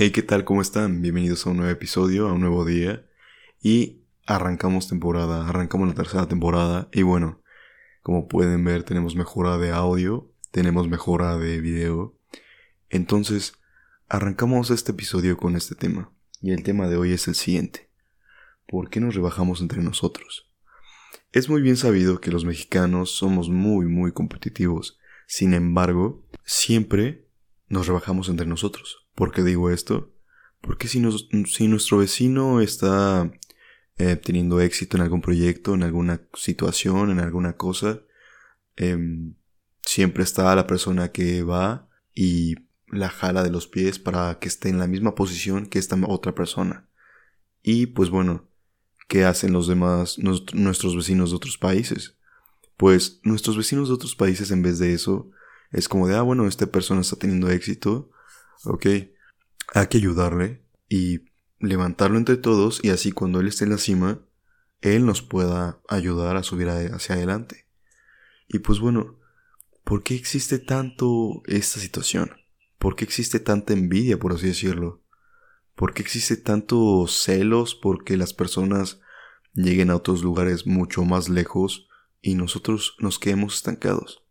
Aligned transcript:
Hey, 0.00 0.12
¿qué 0.12 0.22
tal? 0.22 0.44
¿Cómo 0.44 0.62
están? 0.62 1.02
Bienvenidos 1.02 1.44
a 1.44 1.50
un 1.50 1.56
nuevo 1.56 1.72
episodio, 1.72 2.28
a 2.28 2.32
un 2.32 2.40
nuevo 2.40 2.64
día. 2.64 3.04
Y 3.60 4.04
arrancamos 4.26 4.86
temporada, 4.86 5.48
arrancamos 5.48 5.88
la 5.88 5.94
tercera 5.94 6.28
temporada. 6.28 6.88
Y 6.92 7.02
bueno, 7.02 7.42
como 8.04 8.28
pueden 8.28 8.62
ver, 8.62 8.84
tenemos 8.84 9.16
mejora 9.16 9.58
de 9.58 9.72
audio, 9.72 10.30
tenemos 10.52 10.86
mejora 10.86 11.36
de 11.36 11.60
video. 11.60 12.16
Entonces, 12.90 13.54
arrancamos 14.08 14.70
este 14.70 14.92
episodio 14.92 15.36
con 15.36 15.56
este 15.56 15.74
tema. 15.74 16.12
Y 16.40 16.52
el 16.52 16.62
tema 16.62 16.86
de 16.86 16.96
hoy 16.96 17.12
es 17.12 17.26
el 17.26 17.34
siguiente. 17.34 17.90
¿Por 18.68 18.90
qué 18.90 19.00
nos 19.00 19.16
rebajamos 19.16 19.60
entre 19.60 19.82
nosotros? 19.82 20.48
Es 21.32 21.48
muy 21.48 21.60
bien 21.60 21.76
sabido 21.76 22.20
que 22.20 22.30
los 22.30 22.44
mexicanos 22.44 23.10
somos 23.10 23.48
muy, 23.48 23.86
muy 23.86 24.12
competitivos. 24.12 24.96
Sin 25.26 25.54
embargo, 25.54 26.24
siempre 26.44 27.26
nos 27.66 27.88
rebajamos 27.88 28.28
entre 28.28 28.46
nosotros. 28.46 29.07
¿Por 29.18 29.32
qué 29.32 29.42
digo 29.42 29.68
esto? 29.68 30.14
Porque 30.60 30.86
si, 30.86 31.02
si 31.46 31.66
nuestro 31.66 31.98
vecino 31.98 32.60
está 32.60 33.28
eh, 33.96 34.14
teniendo 34.14 34.60
éxito 34.60 34.96
en 34.96 35.02
algún 35.02 35.22
proyecto, 35.22 35.74
en 35.74 35.82
alguna 35.82 36.20
situación, 36.34 37.10
en 37.10 37.18
alguna 37.18 37.56
cosa, 37.56 38.00
em, 38.76 39.34
siempre 39.84 40.22
está 40.22 40.54
la 40.54 40.68
persona 40.68 41.10
que 41.10 41.42
va 41.42 41.88
y 42.14 42.54
la 42.86 43.08
jala 43.08 43.42
de 43.42 43.50
los 43.50 43.66
pies 43.66 43.98
para 43.98 44.38
que 44.38 44.46
esté 44.46 44.68
en 44.68 44.78
la 44.78 44.86
misma 44.86 45.16
posición 45.16 45.66
que 45.66 45.80
esta 45.80 45.98
otra 46.06 46.36
persona. 46.36 46.88
Y 47.60 47.86
pues 47.86 48.10
bueno, 48.10 48.48
¿qué 49.08 49.24
hacen 49.24 49.52
los 49.52 49.66
demás, 49.66 50.16
nuestros 50.20 50.94
vecinos 50.94 51.30
de 51.30 51.36
otros 51.36 51.58
países? 51.58 52.16
Pues 52.76 53.18
nuestros 53.24 53.56
vecinos 53.56 53.88
de 53.88 53.94
otros 53.94 54.14
países 54.14 54.52
en 54.52 54.62
vez 54.62 54.78
de 54.78 54.94
eso 54.94 55.32
es 55.72 55.88
como 55.88 56.06
de, 56.06 56.14
ah, 56.14 56.22
bueno, 56.22 56.46
esta 56.46 56.68
persona 56.68 57.00
está 57.00 57.16
teniendo 57.16 57.50
éxito, 57.50 58.12
ok, 58.64 58.86
hay 59.74 59.86
que 59.88 59.98
ayudarle 59.98 60.62
y 60.88 61.20
levantarlo 61.60 62.18
entre 62.18 62.36
todos 62.36 62.80
y 62.82 62.90
así 62.90 63.12
cuando 63.12 63.40
él 63.40 63.48
esté 63.48 63.64
en 63.64 63.70
la 63.70 63.78
cima, 63.78 64.20
él 64.80 65.04
nos 65.04 65.22
pueda 65.22 65.80
ayudar 65.88 66.36
a 66.36 66.42
subir 66.42 66.68
hacia 66.68 67.14
adelante. 67.14 67.66
Y 68.48 68.60
pues 68.60 68.78
bueno, 68.78 69.18
¿por 69.84 70.02
qué 70.02 70.14
existe 70.14 70.58
tanto 70.58 71.42
esta 71.46 71.80
situación? 71.80 72.30
¿Por 72.78 72.94
qué 72.94 73.04
existe 73.04 73.40
tanta 73.40 73.72
envidia, 73.72 74.18
por 74.18 74.32
así 74.32 74.46
decirlo? 74.46 75.02
¿Por 75.74 75.94
qué 75.94 76.02
existe 76.02 76.36
tanto 76.36 77.06
celos 77.08 77.74
porque 77.74 78.16
las 78.16 78.32
personas 78.32 79.00
lleguen 79.54 79.90
a 79.90 79.96
otros 79.96 80.22
lugares 80.22 80.66
mucho 80.66 81.04
más 81.04 81.28
lejos 81.28 81.88
y 82.20 82.34
nosotros 82.34 82.96
nos 83.00 83.18
quedemos 83.18 83.56
estancados? 83.56 84.24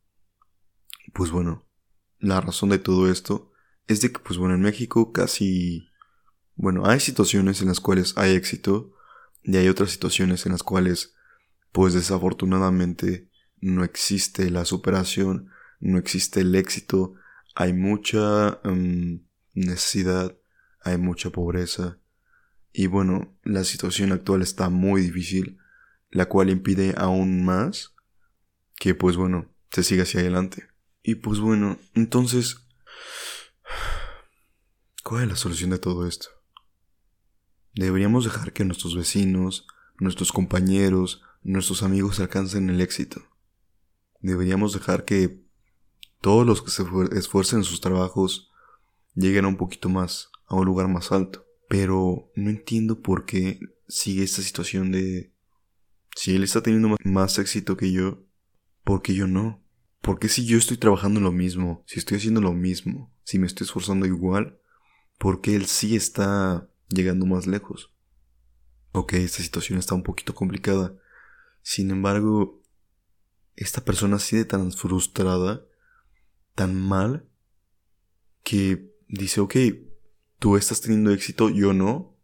Pues 1.14 1.32
bueno, 1.32 1.66
la 2.20 2.42
razón 2.42 2.70
de 2.70 2.80
todo 2.80 3.10
esto 3.12 3.52
es 3.88 4.02
de 4.02 4.12
que, 4.12 4.20
pues 4.20 4.38
bueno, 4.38 4.56
en 4.56 4.62
México 4.62 5.12
casi... 5.12 5.90
Bueno, 6.56 6.88
hay 6.88 7.00
situaciones 7.00 7.62
en 7.62 7.68
las 7.68 7.80
cuales 7.80 8.14
hay 8.18 8.34
éxito 8.34 8.94
y 9.44 9.58
hay 9.58 9.68
otras 9.68 9.92
situaciones 9.92 10.46
en 10.46 10.54
las 10.54 10.64
cuales, 10.64 11.14
pues 11.72 11.94
desafortunadamente, 11.94 13.30
no 13.62 13.84
existe 13.84 14.50
la 14.50 14.66
superación, 14.66 15.50
no 15.80 15.98
existe 16.00 16.42
el 16.42 16.56
éxito, 16.56 17.14
hay 17.56 17.74
mucha 17.74 18.60
em, 18.64 19.24
necesidad, 19.54 20.36
hay 20.82 20.98
mucha 20.98 21.30
pobreza. 21.30 22.00
Y 22.74 22.88
bueno, 22.88 23.38
la 23.44 23.64
situación 23.64 24.12
actual 24.12 24.42
está 24.42 24.70
muy 24.70 25.02
difícil, 25.02 25.58
la 26.10 26.28
cual 26.28 26.50
impide 26.50 26.94
aún 26.98 27.44
más 27.44 27.94
que 28.76 28.96
pues 28.96 29.16
bueno, 29.16 29.52
se 29.72 29.84
siga 29.84 30.04
hacia 30.04 30.20
adelante. 30.20 30.68
Y 31.04 31.16
pues 31.16 31.40
bueno, 31.40 31.80
entonces, 31.94 32.67
¿cuál 35.08 35.24
es 35.24 35.30
la 35.30 35.36
solución 35.38 35.70
de 35.70 35.80
todo 35.80 36.06
esto? 36.06 36.28
Deberíamos 37.74 38.26
dejar 38.26 38.52
que 38.52 38.66
nuestros 38.66 38.94
vecinos, 38.94 39.66
nuestros 40.02 40.34
compañeros, 40.34 41.22
nuestros 41.44 41.82
amigos 41.82 42.20
alcancen 42.20 42.70
el 42.70 42.82
éxito. 42.82 43.22
Deberíamos 44.20 44.74
dejar 44.74 45.06
que 45.06 45.46
todos 46.20 46.46
los 46.46 46.62
que 46.62 46.72
se 46.72 46.84
esfuercen 47.18 47.60
en 47.60 47.64
sus 47.64 47.80
trabajos 47.80 48.52
lleguen 49.16 49.46
a 49.46 49.48
un 49.48 49.56
poquito 49.56 49.88
más, 49.88 50.30
a 50.46 50.56
un 50.56 50.66
lugar 50.66 50.90
más 50.90 51.14
alto. 51.14 51.46
Pero 51.70 52.30
no 52.36 52.50
entiendo 52.50 53.02
por 53.02 53.26
qué 53.26 53.62
sigue 53.88 54.24
esta 54.24 54.42
situación 54.42 54.92
de... 54.92 55.34
Si 56.18 56.36
él 56.36 56.44
está 56.44 56.62
teniendo 56.62 56.98
más 57.06 57.40
éxito 57.40 57.78
que 57.78 57.94
yo, 57.94 58.26
¿por 58.84 59.02
qué 59.02 59.14
yo 59.14 59.26
no? 59.26 59.64
¿Por 60.02 60.20
qué 60.20 60.28
si 60.28 60.46
yo 60.46 60.58
estoy 60.58 60.76
trabajando 60.76 61.22
lo 61.22 61.32
mismo, 61.32 61.86
si 61.88 61.98
estoy 61.98 62.18
haciendo 62.18 62.42
lo 62.42 62.52
mismo, 62.52 63.16
si 63.24 63.40
me 63.40 63.48
estoy 63.48 63.64
esforzando 63.64 64.06
igual, 64.06 64.60
por 65.18 65.42
qué 65.42 65.56
él 65.56 65.66
sí 65.66 65.96
está 65.96 66.70
llegando 66.90 67.26
más 67.26 67.48
lejos? 67.48 67.94
Ok, 68.92 69.14
esta 69.14 69.44
situación 69.44 69.80
está 69.80 69.96
un 69.96 70.04
poquito 70.04 70.34
complicada. 70.34 70.96
Sin 71.62 71.92
embargo, 71.92 72.62
esta 73.56 73.84
persona 73.84 74.20
sigue 74.20 74.46
tan 74.46 74.72
frustrada 74.72 75.66
tan 76.58 76.76
mal 76.76 77.30
que 78.44 78.92
dice, 79.08 79.42
ok, 79.42 79.56
tú 80.40 80.58
estás 80.58 80.82
teniendo 80.82 81.12
éxito, 81.12 81.50
yo 81.50 81.72
no, 81.74 82.18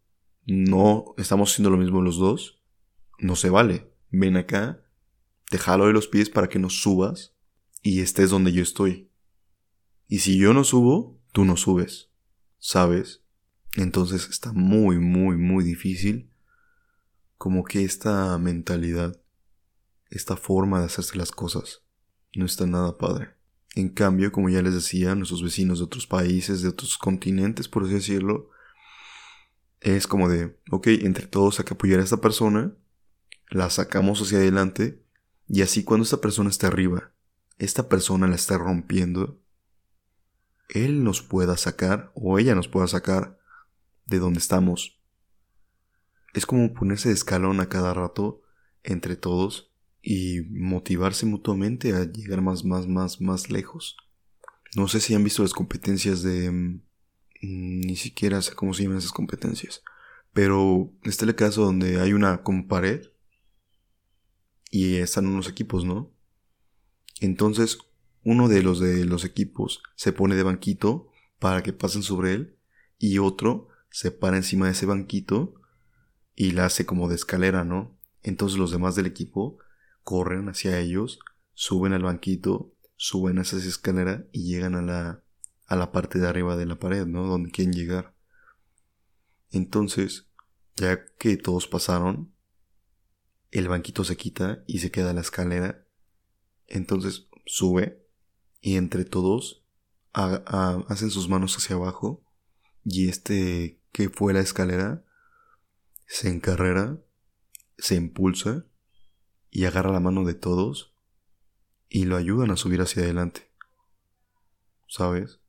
no 0.47 1.13
estamos 1.17 1.51
haciendo 1.51 1.69
lo 1.69 1.77
mismo 1.77 2.01
los 2.01 2.17
dos, 2.17 2.63
no 3.19 3.35
se 3.35 3.51
vale, 3.51 3.91
ven 4.09 4.37
acá, 4.37 4.83
te 5.49 5.59
jalo 5.59 5.85
de 5.85 5.93
los 5.93 6.07
pies 6.07 6.31
para 6.31 6.49
que 6.49 6.57
no 6.57 6.71
subas 6.71 7.35
y 7.83 8.01
estés 8.01 8.31
donde 8.31 8.51
yo 8.51 8.63
estoy. 8.63 9.11
Y 10.07 10.19
si 10.19 10.37
yo 10.37 10.53
no 10.53 10.63
subo, 10.63 11.21
tú 11.31 11.45
no 11.45 11.55
subes, 11.55 12.09
¿sabes? 12.63 13.21
Entonces 13.75 14.29
está 14.29 14.53
muy, 14.53 14.97
muy, 14.97 15.35
muy 15.35 15.65
difícil 15.65 16.31
como 17.37 17.65
que 17.65 17.83
esta 17.83 18.37
mentalidad, 18.37 19.21
esta 20.09 20.37
forma 20.37 20.79
de 20.79 20.85
hacerse 20.85 21.17
las 21.17 21.31
cosas, 21.31 21.81
no 22.33 22.45
está 22.45 22.65
nada 22.65 22.97
padre. 22.97 23.35
En 23.75 23.89
cambio, 23.89 24.31
como 24.31 24.49
ya 24.49 24.61
les 24.61 24.73
decía, 24.73 25.13
nuestros 25.13 25.43
vecinos 25.43 25.79
de 25.79 25.85
otros 25.85 26.07
países, 26.07 26.61
de 26.61 26.69
otros 26.69 26.97
continentes, 26.97 27.67
por 27.67 27.83
así 27.83 27.95
decirlo, 27.95 28.49
es 29.81 30.07
como 30.07 30.29
de, 30.29 30.57
ok, 30.71 30.87
entre 30.87 31.27
todos 31.27 31.59
hay 31.59 31.65
que 31.65 31.73
apoyar 31.73 31.99
a 31.99 32.03
esta 32.03 32.21
persona, 32.21 32.73
la 33.49 33.69
sacamos 33.71 34.21
hacia 34.21 34.37
adelante, 34.37 35.03
y 35.49 35.63
así 35.63 35.83
cuando 35.83 36.05
esta 36.05 36.21
persona 36.21 36.49
esté 36.49 36.67
arriba, 36.67 37.11
esta 37.57 37.89
persona 37.89 38.25
la 38.25 38.35
está 38.35 38.57
rompiendo, 38.57 39.42
él 40.73 41.03
nos 41.03 41.21
pueda 41.21 41.55
sacar, 41.55 42.11
o 42.15 42.39
ella 42.39 42.55
nos 42.55 42.67
pueda 42.67 42.87
sacar, 42.87 43.39
de 44.05 44.19
donde 44.19 44.39
estamos. 44.39 44.99
Es 46.33 46.45
como 46.45 46.73
ponerse 46.73 47.09
de 47.09 47.15
escalón 47.15 47.59
a 47.59 47.69
cada 47.69 47.93
rato 47.93 48.41
entre 48.83 49.15
todos 49.15 49.71
y 50.01 50.41
motivarse 50.49 51.25
mutuamente 51.25 51.93
a 51.93 52.03
llegar 52.03 52.41
más, 52.41 52.65
más, 52.65 52.87
más, 52.87 53.21
más 53.21 53.49
lejos. 53.49 53.95
No 54.75 54.87
sé 54.87 54.99
si 54.99 55.13
han 55.13 55.23
visto 55.23 55.43
las 55.43 55.53
competencias 55.53 56.23
de... 56.23 56.51
Mm, 56.51 56.81
ni 57.41 57.95
siquiera 57.95 58.41
sé 58.41 58.53
cómo 58.55 58.73
se 58.73 58.83
llaman 58.83 58.97
esas 58.97 59.11
competencias. 59.11 59.83
Pero 60.33 60.91
está 61.03 61.25
el 61.25 61.35
caso 61.35 61.63
donde 61.63 62.01
hay 62.01 62.13
una 62.13 62.41
como 62.41 62.67
pared 62.67 63.07
y 64.71 64.95
están 64.95 65.27
unos 65.27 65.47
equipos, 65.47 65.85
¿no? 65.85 66.11
Entonces 67.21 67.77
uno 68.23 68.47
de 68.47 68.63
los 68.63 68.79
de 68.79 69.05
los 69.05 69.25
equipos 69.25 69.83
se 69.95 70.13
pone 70.13 70.35
de 70.35 70.43
banquito 70.43 71.07
para 71.39 71.63
que 71.63 71.73
pasen 71.73 72.03
sobre 72.03 72.33
él 72.33 72.57
y 72.97 73.17
otro 73.17 73.67
se 73.89 74.11
para 74.11 74.37
encima 74.37 74.67
de 74.67 74.71
ese 74.71 74.85
banquito 74.85 75.55
y 76.35 76.51
la 76.51 76.65
hace 76.65 76.85
como 76.85 77.09
de 77.09 77.15
escalera, 77.15 77.63
¿no? 77.63 77.97
Entonces 78.23 78.57
los 78.57 78.71
demás 78.71 78.95
del 78.95 79.05
equipo 79.05 79.59
corren 80.03 80.49
hacia 80.49 80.79
ellos, 80.79 81.19
suben 81.53 81.93
al 81.93 82.03
banquito, 82.03 82.73
suben 82.95 83.37
a 83.37 83.41
esa 83.41 83.57
escalera 83.57 84.25
y 84.31 84.45
llegan 84.45 84.75
a 84.75 84.81
la, 84.81 85.23
a 85.67 85.75
la 85.75 85.91
parte 85.91 86.19
de 86.19 86.27
arriba 86.27 86.55
de 86.55 86.65
la 86.65 86.79
pared, 86.79 87.05
¿no? 87.05 87.27
Donde 87.27 87.51
quieren 87.51 87.73
llegar. 87.73 88.15
Entonces, 89.51 90.27
ya 90.75 91.05
que 91.19 91.37
todos 91.37 91.67
pasaron, 91.67 92.33
el 93.51 93.67
banquito 93.67 94.03
se 94.03 94.17
quita 94.17 94.63
y 94.65 94.79
se 94.79 94.89
queda 94.89 95.13
la 95.13 95.21
escalera. 95.21 95.85
Entonces 96.67 97.27
sube 97.45 98.02
y 98.63 98.77
entre 98.77 99.03
todos 99.03 99.65
hacen 100.13 101.11
sus 101.11 101.27
manos 101.27 101.57
hacia 101.57 101.75
abajo 101.75 102.23
y 102.85 103.09
este 103.09 103.81
que 103.91 104.09
fue 104.09 104.33
la 104.33 104.39
escalera 104.39 105.03
se 106.07 106.29
encarrera, 106.29 106.97
se 107.77 107.95
impulsa 107.95 108.65
y 109.51 109.65
agarra 109.65 109.91
la 109.91 109.99
mano 109.99 110.23
de 110.23 110.33
todos 110.33 110.95
y 111.89 112.05
lo 112.05 112.15
ayudan 112.15 112.51
a 112.51 112.55
subir 112.55 112.81
hacia 112.81 113.03
adelante. 113.03 113.51
¿Sabes? 114.87 115.41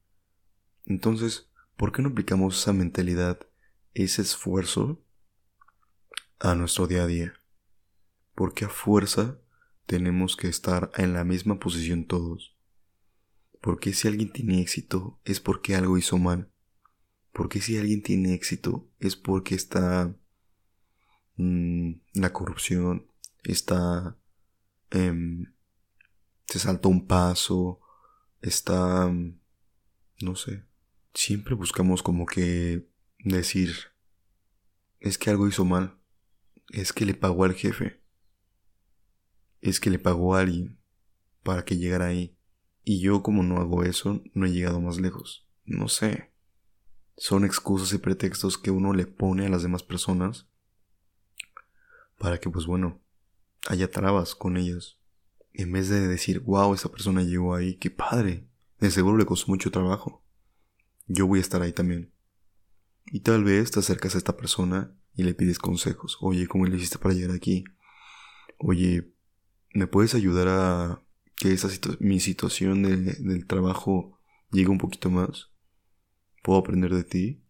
Entonces, 0.85 1.49
¿por 1.77 1.93
qué 1.93 2.03
no 2.03 2.09
aplicamos 2.09 2.61
esa 2.61 2.73
mentalidad, 2.73 3.47
ese 3.95 4.23
esfuerzo 4.23 5.01
a 6.41 6.57
nuestro 6.57 6.89
día 6.89 7.05
a 7.05 7.07
día? 7.07 7.35
Porque 8.35 8.65
a 8.65 8.69
fuerza 8.69 9.39
tenemos 9.87 10.37
que 10.37 10.49
estar 10.49 10.91
en 10.97 11.13
la 11.13 11.23
misma 11.23 11.61
posición 11.61 12.07
todos. 12.07 12.54
Porque 13.65 13.95
si 13.95 14.09
alguien 14.09 14.31
tiene 14.31 14.61
éxito 14.61 15.19
es 15.25 15.41
porque 15.41 15.75
algo 15.75 15.97
hizo 15.97 16.19
mal. 16.19 16.53
Porque 17.33 17.63
si 17.63 17.79
alguien 17.79 18.03
tiene 18.03 18.35
éxito 18.35 18.91
es 18.99 19.17
porque 19.17 19.55
está 19.55 20.15
mm, 21.37 21.93
la 22.13 22.31
corrupción, 22.35 23.07
está... 23.43 24.19
Em, 24.91 25.55
se 26.47 26.59
saltó 26.59 26.91
un 26.91 27.07
paso, 27.07 27.81
está... 28.43 29.11
no 30.21 30.37
sé. 30.37 30.67
Siempre 31.15 31.55
buscamos 31.55 32.03
como 32.03 32.27
que 32.27 32.87
decir, 33.21 33.75
es 35.01 35.17
que 35.17 35.31
algo 35.31 35.49
hizo 35.49 35.65
mal, 35.65 35.99
es 36.69 36.93
que 36.93 37.07
le 37.07 37.15
pagó 37.15 37.45
al 37.45 37.55
jefe, 37.55 38.03
es 39.63 39.81
que 39.81 39.89
le 39.89 39.99
pagó 39.99 40.35
a 40.35 40.41
alguien 40.41 40.79
para 41.43 41.65
que 41.65 41.79
llegara 41.79 42.09
ahí. 42.09 42.37
Y 42.85 43.01
yo 43.01 43.23
como 43.23 43.43
no 43.43 43.57
hago 43.57 43.83
eso, 43.83 44.23
no 44.35 44.47
he 44.47 44.53
llegado 44.53 44.81
más 44.81 45.01
lejos. 45.01 45.49
No 45.65 45.89
sé. 45.89 46.31
Son 47.17 47.45
excusas 47.45 47.93
y 47.95 47.99
pretextos 47.99 48.59
que 48.59 48.71
uno 48.71 48.93
le 48.93 49.07
pone 49.07 49.47
a 49.47 49.49
las 49.49 49.63
demás 49.63 49.83
personas 49.83 50.49
para 52.19 52.39
que, 52.39 52.51
pues 52.51 52.67
bueno, 52.67 53.01
haya 53.69 53.91
trabas 53.91 54.35
con 54.35 54.57
ellas. 54.57 54.99
En 55.53 55.73
vez 55.73 55.89
de 55.89 56.07
decir, 56.07 56.41
wow, 56.41 56.75
esa 56.75 56.91
persona 56.91 57.23
llegó 57.23 57.55
ahí, 57.55 57.77
qué 57.77 57.91
padre. 57.91 58.49
De 58.81 58.91
seguro 58.91 59.17
le 59.17 59.25
costó 59.25 59.51
mucho 59.51 59.71
trabajo. 59.71 60.23
Yo 61.07 61.27
voy 61.27 61.39
a 61.39 61.43
estar 61.43 61.63
ahí 61.63 61.73
también. 61.73 62.13
Y 63.07 63.21
tal 63.21 63.45
vez 63.45 63.71
te 63.71 63.81
acercas 63.81 64.15
a 64.15 64.19
esta 64.19 64.37
persona 64.37 64.95
y 65.15 65.23
le 65.23 65.35
pides 65.35 65.59
consejos. 65.59 66.19
Oye, 66.21 66.47
¿cómo 66.49 66.67
le 66.67 66.77
hiciste 66.77 66.99
para 66.99 67.15
llegar 67.15 67.35
aquí? 67.37 67.65
Oye, 68.59 69.13
¿me 69.73 69.87
puedes 69.87 70.15
ayudar 70.15 70.49
a 70.49 71.04
que 71.45 71.53
esa 71.53 71.69
mi 72.01 72.21
situación 72.21 72.83
del 72.83 73.47
trabajo 73.47 74.19
llegue 74.51 74.71
un 74.71 74.79
poquito 74.79 75.11
más? 75.11 75.51
¿Puedo 76.43 76.59
aprender 76.59 76.95
de 76.95 77.05
ti? 77.05 77.45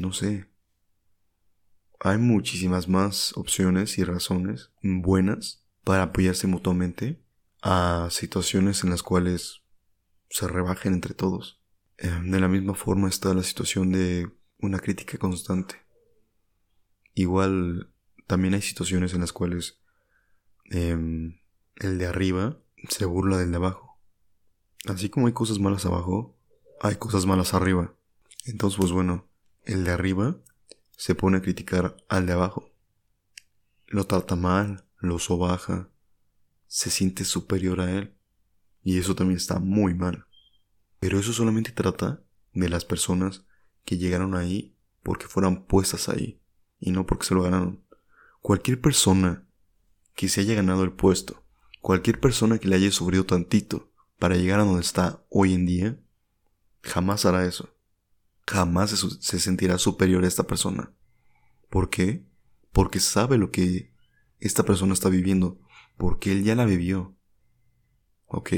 No 0.00 0.14
sé. 0.14 0.48
Hay 2.00 2.16
muchísimas 2.16 2.88
más 2.88 3.36
opciones 3.36 3.98
y 3.98 4.04
razones 4.04 4.70
buenas 4.82 5.62
para 5.84 6.04
apoyarse 6.04 6.46
mutuamente 6.46 7.22
a 7.60 8.08
situaciones 8.10 8.82
en 8.82 8.88
las 8.88 9.02
cuales 9.02 9.60
se 10.30 10.48
rebajen 10.48 10.94
entre 10.94 11.12
todos. 11.12 11.60
Eh, 11.98 12.08
de 12.24 12.40
la 12.40 12.48
misma 12.48 12.72
forma 12.72 13.10
está 13.10 13.34
la 13.34 13.42
situación 13.42 13.92
de 13.92 14.32
una 14.56 14.78
crítica 14.78 15.18
constante. 15.18 15.74
Igual 17.12 17.92
también 18.26 18.54
hay 18.54 18.62
situaciones 18.62 19.12
en 19.12 19.20
las 19.20 19.34
cuales 19.34 19.82
em, 20.70 21.42
el 21.76 21.98
de 21.98 22.06
arriba 22.06 22.58
se 22.88 23.04
burla 23.04 23.38
del 23.38 23.50
de 23.50 23.56
abajo. 23.56 23.98
Así 24.86 25.08
como 25.08 25.26
hay 25.26 25.32
cosas 25.32 25.58
malas 25.58 25.86
abajo, 25.86 26.36
hay 26.80 26.96
cosas 26.96 27.26
malas 27.26 27.54
arriba. 27.54 27.94
Entonces, 28.44 28.78
pues 28.78 28.92
bueno, 28.92 29.28
el 29.64 29.84
de 29.84 29.92
arriba 29.92 30.36
se 30.96 31.14
pone 31.14 31.38
a 31.38 31.42
criticar 31.42 31.96
al 32.08 32.26
de 32.26 32.32
abajo. 32.32 32.70
Lo 33.86 34.04
trata 34.04 34.36
mal, 34.36 34.84
lo 34.98 35.18
sobaja, 35.18 35.90
se 36.66 36.90
siente 36.90 37.24
superior 37.24 37.80
a 37.80 37.90
él. 37.92 38.16
Y 38.82 38.98
eso 38.98 39.14
también 39.14 39.36
está 39.36 39.60
muy 39.60 39.94
mal. 39.94 40.26
Pero 40.98 41.18
eso 41.18 41.32
solamente 41.32 41.70
trata 41.70 42.22
de 42.52 42.68
las 42.68 42.84
personas 42.84 43.44
que 43.84 43.98
llegaron 43.98 44.34
ahí 44.34 44.76
porque 45.02 45.26
fueran 45.26 45.66
puestas 45.66 46.08
ahí 46.08 46.40
y 46.80 46.90
no 46.90 47.06
porque 47.06 47.26
se 47.26 47.34
lo 47.34 47.42
ganaron. 47.42 47.84
Cualquier 48.40 48.80
persona 48.80 49.46
que 50.14 50.28
se 50.28 50.40
haya 50.40 50.54
ganado 50.54 50.82
el 50.84 50.92
puesto, 50.92 51.41
cualquier 51.82 52.20
persona 52.20 52.58
que 52.58 52.68
le 52.68 52.76
haya 52.76 52.90
sufrido 52.90 53.26
tantito 53.26 53.92
para 54.18 54.36
llegar 54.36 54.60
a 54.60 54.64
donde 54.64 54.80
está 54.80 55.26
hoy 55.28 55.52
en 55.52 55.66
día, 55.66 56.00
jamás 56.80 57.26
hará 57.26 57.44
eso. 57.44 57.76
Jamás 58.46 58.90
se, 58.90 59.40
sentirá 59.40 59.78
superior 59.78 60.24
a 60.24 60.28
esta 60.28 60.44
persona. 60.44 60.94
¿Por 61.68 61.90
qué? 61.90 62.24
Porque 62.72 63.00
sabe 63.00 63.36
lo 63.36 63.50
que 63.50 63.92
esta 64.38 64.62
persona 64.62 64.94
está 64.94 65.08
viviendo, 65.08 65.60
porque 65.96 66.32
él 66.32 66.44
ya 66.44 66.54
la 66.54 66.64
vivió. 66.64 67.16
¿Ok? 68.26 68.52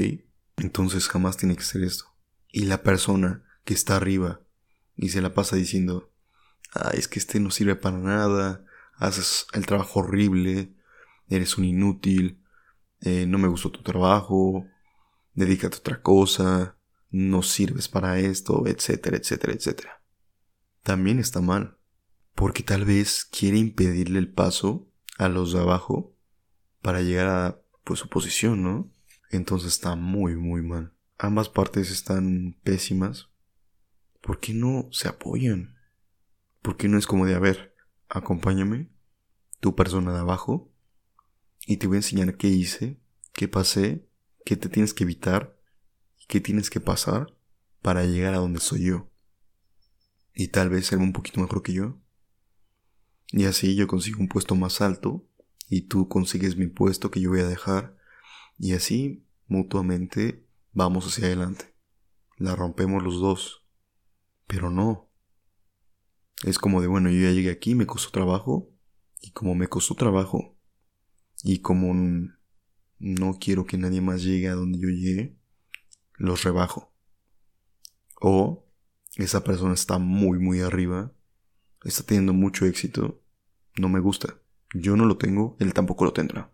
Entonces 0.57 1.07
jamás 1.07 1.35
tiene 1.35 1.55
que 1.55 1.63
ser 1.63 1.83
esto. 1.83 2.05
Y 2.51 2.65
la 2.65 2.83
persona 2.83 3.43
que 3.63 3.73
está 3.73 3.97
arriba 3.97 4.41
y 4.95 5.09
se 5.09 5.21
la 5.21 5.33
pasa 5.33 5.55
diciendo, 5.55 6.13
ay, 6.71 6.99
es 6.99 7.07
que 7.07 7.19
este 7.19 7.39
no 7.39 7.49
sirve 7.49 7.75
para 7.75 7.97
nada, 7.97 8.65
haces 8.97 9.47
el 9.53 9.65
trabajo 9.65 10.01
horrible, 10.01 10.75
eres 11.27 11.57
un 11.57 11.65
inútil, 11.65 12.44
eh, 13.01 13.25
no 13.27 13.37
me 13.37 13.47
gustó 13.47 13.71
tu 13.71 13.81
trabajo, 13.81 14.65
dedícate 15.33 15.75
a 15.75 15.79
otra 15.79 16.01
cosa, 16.01 16.77
no 17.09 17.43
sirves 17.43 17.87
para 17.87 18.19
esto, 18.19 18.67
etcétera, 18.67 19.17
etcétera, 19.17 19.53
etcétera. 19.53 20.01
También 20.83 21.19
está 21.19 21.41
mal, 21.41 21.77
porque 22.33 22.63
tal 22.63 22.85
vez 22.85 23.25
quiere 23.25 23.57
impedirle 23.57 24.19
el 24.19 24.31
paso 24.31 24.87
a 25.17 25.29
los 25.29 25.53
de 25.53 25.59
abajo 25.59 26.15
para 26.81 27.01
llegar 27.01 27.27
a 27.27 27.61
pues 27.83 27.99
su 27.99 28.09
posición, 28.09 28.63
¿no? 28.63 28.91
Entonces 29.31 29.73
está 29.73 29.95
muy, 29.95 30.35
muy 30.35 30.61
mal. 30.61 30.93
Ambas 31.17 31.49
partes 31.49 31.91
están 31.91 32.57
pésimas 32.63 33.29
¿por 34.25 34.39
qué 34.39 34.53
no 34.53 34.89
se 34.91 35.07
apoyan? 35.07 35.75
¿Por 36.63 36.77
qué 36.77 36.87
no 36.87 36.97
es 36.97 37.05
como 37.05 37.27
de, 37.27 37.35
a 37.35 37.39
ver, 37.39 37.75
acompáñame, 38.09 38.89
tu 39.59 39.75
persona 39.75 40.13
de 40.13 40.19
abajo, 40.19 40.73
y 41.65 41.77
te 41.77 41.87
voy 41.87 41.95
a 41.95 41.99
enseñar 41.99 42.37
qué 42.37 42.47
hice, 42.47 42.99
qué 43.33 43.47
pasé, 43.47 44.07
qué 44.45 44.55
te 44.55 44.69
tienes 44.69 44.93
que 44.93 45.03
evitar, 45.03 45.59
qué 46.27 46.39
tienes 46.39 46.69
que 46.69 46.79
pasar 46.79 47.35
para 47.81 48.05
llegar 48.05 48.33
a 48.33 48.39
donde 48.39 48.59
soy 48.59 48.85
yo? 48.85 49.09
Y 50.33 50.49
tal 50.49 50.69
vez 50.69 50.87
ser 50.87 50.99
un 50.99 51.13
poquito 51.13 51.41
mejor 51.41 51.63
que 51.63 51.73
yo. 51.73 51.99
Y 53.31 53.45
así 53.45 53.75
yo 53.75 53.87
consigo 53.87 54.19
un 54.19 54.27
puesto 54.27 54.55
más 54.55 54.81
alto 54.81 55.27
y 55.69 55.81
tú 55.81 56.07
consigues 56.07 56.57
mi 56.57 56.67
puesto 56.67 57.09
que 57.09 57.21
yo 57.21 57.29
voy 57.29 57.39
a 57.39 57.47
dejar. 57.47 57.97
Y 58.57 58.73
así 58.73 59.25
mutuamente 59.47 60.45
vamos 60.73 61.07
hacia 61.07 61.27
adelante. 61.27 61.73
La 62.37 62.55
rompemos 62.55 63.01
los 63.01 63.19
dos. 63.19 63.65
Pero 64.47 64.69
no. 64.69 65.09
Es 66.43 66.59
como 66.59 66.81
de, 66.81 66.87
bueno, 66.87 67.09
yo 67.09 67.21
ya 67.21 67.31
llegué 67.31 67.49
aquí, 67.49 67.75
me 67.75 67.87
costó 67.87 68.11
trabajo, 68.11 68.69
y 69.21 69.31
como 69.31 69.55
me 69.55 69.67
costó 69.67 69.95
trabajo, 69.95 70.54
y 71.43 71.59
como 71.59 71.93
no 72.99 73.37
quiero 73.39 73.65
que 73.65 73.77
nadie 73.77 74.01
más 74.01 74.23
llegue 74.23 74.47
a 74.47 74.55
donde 74.55 74.79
yo 74.79 74.89
llegué, 74.89 75.35
los 76.17 76.43
rebajo. 76.43 76.91
O 78.19 78.65
esa 79.15 79.43
persona 79.43 79.73
está 79.73 79.97
muy, 79.97 80.39
muy 80.39 80.61
arriba, 80.61 81.11
está 81.83 82.03
teniendo 82.03 82.33
mucho 82.33 82.65
éxito, 82.65 83.21
no 83.77 83.89
me 83.89 83.99
gusta. 83.99 84.39
Yo 84.73 84.95
no 84.95 85.05
lo 85.05 85.17
tengo, 85.17 85.55
él 85.59 85.73
tampoco 85.73 86.05
lo 86.05 86.13
tendrá. 86.13 86.51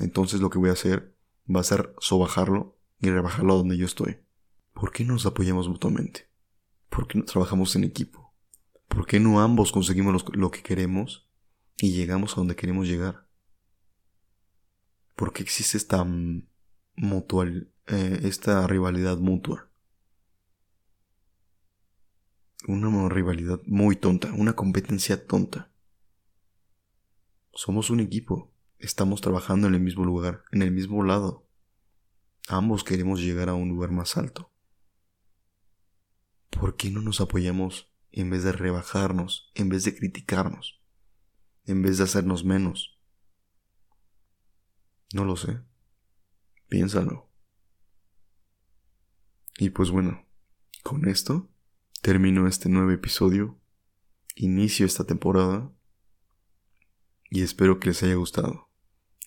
Entonces 0.00 0.40
lo 0.40 0.50
que 0.50 0.58
voy 0.58 0.70
a 0.70 0.74
hacer 0.74 1.14
va 1.54 1.60
a 1.60 1.64
ser 1.64 1.94
sobajarlo 1.98 2.78
y 3.00 3.10
rebajarlo 3.10 3.54
a 3.54 3.56
donde 3.56 3.76
yo 3.76 3.86
estoy. 3.86 4.18
¿Por 4.72 4.92
qué 4.92 5.04
nos 5.04 5.26
apoyamos 5.26 5.68
mutuamente? 5.68 6.28
¿Por 6.88 7.06
qué 7.06 7.18
no 7.18 7.24
trabajamos 7.24 7.76
en 7.76 7.84
equipo? 7.84 8.34
¿Por 8.88 9.06
qué 9.06 9.20
no 9.20 9.40
ambos 9.40 9.72
conseguimos 9.72 10.24
lo 10.32 10.50
que 10.50 10.62
queremos 10.62 11.28
y 11.76 11.92
llegamos 11.92 12.32
a 12.32 12.36
donde 12.36 12.56
queremos 12.56 12.88
llegar? 12.88 13.29
¿Por 15.20 15.34
qué 15.34 15.42
existe 15.42 15.76
esta 15.76 16.02
mutual, 16.96 17.70
eh, 17.88 18.20
esta 18.22 18.66
rivalidad 18.66 19.18
mutua? 19.18 19.68
Una 22.66 23.06
rivalidad 23.10 23.60
muy 23.66 23.96
tonta, 23.96 24.32
una 24.32 24.54
competencia 24.54 25.26
tonta. 25.26 25.70
Somos 27.52 27.90
un 27.90 28.00
equipo, 28.00 28.50
estamos 28.78 29.20
trabajando 29.20 29.68
en 29.68 29.74
el 29.74 29.82
mismo 29.82 30.06
lugar, 30.06 30.42
en 30.52 30.62
el 30.62 30.70
mismo 30.70 31.04
lado. 31.04 31.46
Ambos 32.48 32.82
queremos 32.82 33.20
llegar 33.20 33.50
a 33.50 33.54
un 33.54 33.68
lugar 33.68 33.90
más 33.90 34.16
alto. 34.16 34.50
¿por 36.48 36.76
qué 36.76 36.90
no 36.90 37.02
nos 37.02 37.20
apoyamos 37.20 37.92
en 38.10 38.30
vez 38.30 38.42
de 38.42 38.52
rebajarnos, 38.52 39.52
en 39.54 39.68
vez 39.68 39.84
de 39.84 39.94
criticarnos, 39.94 40.80
en 41.66 41.82
vez 41.82 41.98
de 41.98 42.04
hacernos 42.04 42.42
menos? 42.42 42.99
No 45.12 45.24
lo 45.24 45.36
sé. 45.36 45.60
Piénsalo. 46.68 47.28
Y 49.58 49.70
pues 49.70 49.90
bueno, 49.90 50.24
con 50.82 51.08
esto 51.08 51.50
termino 52.00 52.46
este 52.46 52.68
nuevo 52.68 52.90
episodio, 52.92 53.58
inicio 54.36 54.86
esta 54.86 55.04
temporada 55.04 55.70
y 57.28 57.42
espero 57.42 57.78
que 57.78 57.88
les 57.88 58.02
haya 58.02 58.14
gustado. 58.14 58.68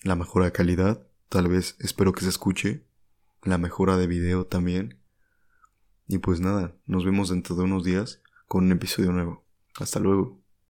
La 0.02 0.16
mejora 0.16 0.46
de 0.46 0.52
calidad, 0.52 1.06
tal 1.28 1.48
vez 1.48 1.76
espero 1.78 2.12
que 2.12 2.22
se 2.22 2.30
escuche, 2.30 2.84
la 3.42 3.58
mejora 3.58 3.96
de 3.96 4.06
video 4.06 4.46
también 4.46 4.98
y 6.06 6.18
pues 6.18 6.40
nada, 6.40 6.76
nos 6.86 7.04
vemos 7.04 7.28
dentro 7.28 7.54
de 7.56 7.62
unos 7.62 7.84
días 7.84 8.22
con 8.46 8.64
un 8.64 8.72
episodio 8.72 9.12
nuevo. 9.12 9.44
Hasta 9.78 10.00
luego. 10.00 10.43